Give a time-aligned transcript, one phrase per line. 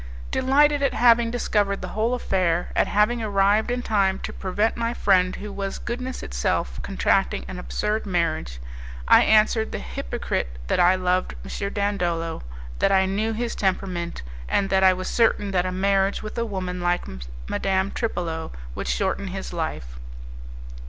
[0.31, 4.95] Delighted at having discovered the whole affair, at having arrived in time to prevent my
[4.95, 8.59] friend who was goodness itself contracting an absurd marriage,
[9.07, 11.73] I answered the hypocrite that I loved M.
[11.73, 12.41] Dandolo,
[12.79, 16.45] that I knew his temperament, and that I was certain that a marriage with a
[16.47, 17.05] woman like
[17.47, 19.99] Madame Tripolo would shorten his life.